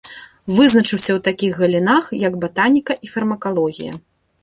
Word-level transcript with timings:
Вызначыўся 0.55 1.11
ў 1.17 1.19
такіх 1.27 1.53
галінах, 1.65 2.03
як 2.27 2.33
батаніка 2.47 2.93
і 3.07 3.15
фармакалогія. 3.15 3.93